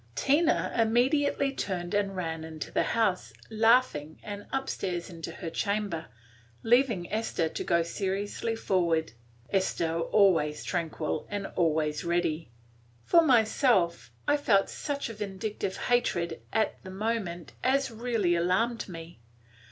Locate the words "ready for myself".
12.03-14.09